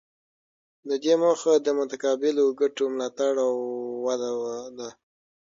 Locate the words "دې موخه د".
1.03-1.67